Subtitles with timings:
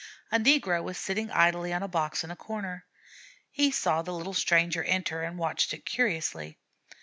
[0.31, 2.87] A negro was sitting idly on a box in a corner.
[3.51, 6.57] He saw the little stranger enter and watched it curiously.